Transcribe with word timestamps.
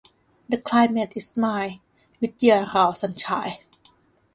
The 0.49 0.57
climate 0.57 1.13
is 1.15 1.37
mild, 1.37 1.79
with 2.19 2.41
year-round 2.41 2.97
sunshine. 2.97 3.59